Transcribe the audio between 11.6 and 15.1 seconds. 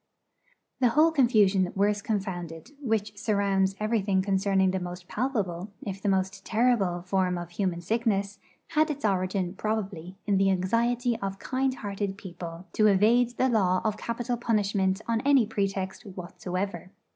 hearted people to evade the law of capital punishment